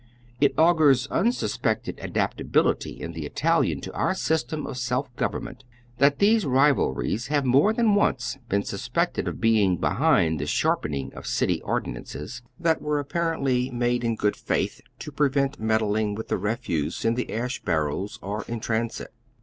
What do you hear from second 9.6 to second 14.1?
ing behind tlie sharpening of city ordinances, that were apparently made